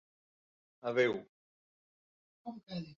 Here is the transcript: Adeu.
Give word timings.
Adeu. 0.87 1.15